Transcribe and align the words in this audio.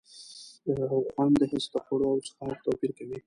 د 0.75 0.77
خوند 1.11 1.39
حس 1.51 1.65
د 1.73 1.75
خوړو 1.85 2.07
او 2.13 2.17
څښاک 2.25 2.57
توپیر 2.65 2.91
کوي. 2.97 3.17